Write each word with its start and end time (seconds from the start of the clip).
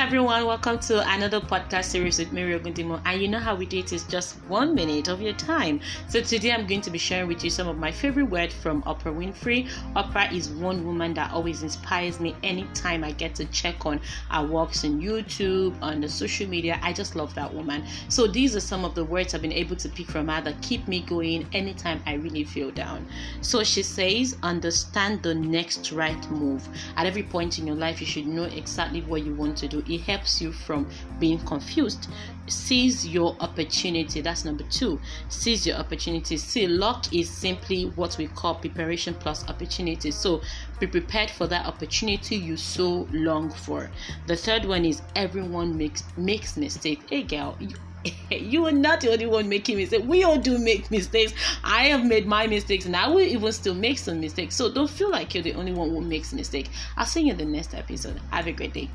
everyone, 0.00 0.46
welcome 0.46 0.78
to 0.78 1.06
another 1.12 1.42
podcast 1.42 1.84
series 1.84 2.18
with 2.18 2.32
Mary 2.32 2.58
Ogundimo. 2.58 3.02
And 3.04 3.20
you 3.20 3.28
know 3.28 3.38
how 3.38 3.54
we 3.54 3.66
do 3.66 3.80
it 3.80 3.92
is 3.92 4.02
just 4.04 4.36
one 4.48 4.74
minute 4.74 5.08
of 5.08 5.20
your 5.20 5.34
time. 5.34 5.78
So 6.08 6.22
today 6.22 6.52
I'm 6.52 6.66
going 6.66 6.80
to 6.80 6.90
be 6.90 6.96
sharing 6.96 7.28
with 7.28 7.44
you 7.44 7.50
some 7.50 7.68
of 7.68 7.76
my 7.76 7.92
favorite 7.92 8.30
words 8.30 8.54
from 8.54 8.82
Oprah 8.84 9.14
Winfrey. 9.14 9.68
Oprah 9.94 10.32
is 10.32 10.48
one 10.48 10.86
woman 10.86 11.12
that 11.14 11.32
always 11.32 11.62
inspires 11.62 12.18
me 12.18 12.34
anytime 12.42 13.04
I 13.04 13.10
get 13.12 13.34
to 13.34 13.44
check 13.46 13.84
on 13.84 14.00
her 14.30 14.46
works 14.46 14.86
on 14.86 15.02
YouTube, 15.02 15.76
on 15.82 16.00
the 16.00 16.08
social 16.08 16.48
media. 16.48 16.80
I 16.82 16.94
just 16.94 17.14
love 17.14 17.34
that 17.34 17.52
woman. 17.52 17.84
So 18.08 18.26
these 18.26 18.56
are 18.56 18.60
some 18.60 18.86
of 18.86 18.94
the 18.94 19.04
words 19.04 19.34
I've 19.34 19.42
been 19.42 19.52
able 19.52 19.76
to 19.76 19.88
pick 19.90 20.06
from 20.06 20.28
her 20.28 20.40
that 20.40 20.62
keep 20.62 20.88
me 20.88 21.00
going 21.00 21.46
anytime 21.52 22.02
I 22.06 22.14
really 22.14 22.44
feel 22.44 22.70
down. 22.70 23.06
So 23.42 23.62
she 23.62 23.82
says, 23.82 24.34
understand 24.42 25.22
the 25.22 25.34
next 25.34 25.92
right 25.92 26.30
move. 26.30 26.66
At 26.96 27.04
every 27.04 27.22
point 27.22 27.58
in 27.58 27.66
your 27.66 27.76
life, 27.76 28.00
you 28.00 28.06
should 28.06 28.26
know 28.26 28.44
exactly 28.44 29.02
what 29.02 29.26
you 29.26 29.34
want 29.34 29.58
to 29.58 29.68
do. 29.68 29.84
It 29.90 30.02
helps 30.02 30.40
you 30.40 30.52
from 30.52 30.88
being 31.18 31.38
confused. 31.40 32.08
Seize 32.46 33.06
your 33.06 33.36
opportunity. 33.40 34.20
That's 34.20 34.44
number 34.44 34.64
two. 34.64 35.00
Seize 35.28 35.66
your 35.66 35.76
opportunity. 35.76 36.36
See, 36.36 36.66
luck 36.66 37.12
is 37.12 37.28
simply 37.28 37.84
what 37.96 38.16
we 38.18 38.28
call 38.28 38.54
preparation 38.54 39.14
plus 39.14 39.48
opportunity. 39.48 40.10
So 40.10 40.40
be 40.78 40.86
prepared 40.86 41.30
for 41.30 41.46
that 41.48 41.66
opportunity 41.66 42.36
you 42.36 42.56
so 42.56 43.08
long 43.12 43.50
for. 43.50 43.90
The 44.26 44.36
third 44.36 44.64
one 44.64 44.84
is 44.84 45.02
everyone 45.14 45.76
makes 45.76 46.04
makes 46.16 46.56
mistakes. 46.56 47.04
Hey 47.10 47.22
girl, 47.22 47.56
you, 47.60 47.74
you 48.30 48.66
are 48.66 48.72
not 48.72 49.00
the 49.00 49.12
only 49.12 49.26
one 49.26 49.48
making 49.48 49.76
mistakes. 49.76 50.04
We 50.04 50.24
all 50.24 50.38
do 50.38 50.58
make 50.58 50.90
mistakes. 50.90 51.32
I 51.62 51.84
have 51.86 52.04
made 52.04 52.26
my 52.26 52.46
mistakes 52.46 52.86
and 52.86 52.96
I 52.96 53.08
will 53.08 53.20
even 53.20 53.52
still 53.52 53.74
make 53.74 53.98
some 53.98 54.20
mistakes. 54.20 54.54
So 54.56 54.72
don't 54.72 54.90
feel 54.90 55.10
like 55.10 55.34
you're 55.34 55.42
the 55.42 55.54
only 55.54 55.72
one 55.72 55.90
who 55.90 56.00
makes 56.00 56.32
mistakes. 56.32 56.70
I'll 56.96 57.06
see 57.06 57.22
you 57.22 57.32
in 57.32 57.38
the 57.38 57.44
next 57.44 57.74
episode. 57.74 58.20
Have 58.30 58.46
a 58.46 58.52
great 58.52 58.72
day. 58.72 58.88